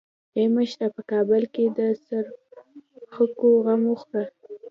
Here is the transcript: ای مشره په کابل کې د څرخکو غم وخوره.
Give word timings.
ای 0.37 0.45
مشره 0.55 0.87
په 0.95 1.01
کابل 1.11 1.43
کې 1.53 1.65
د 1.77 1.79
څرخکو 2.05 3.49
غم 3.65 3.81
وخوره. 3.87 4.25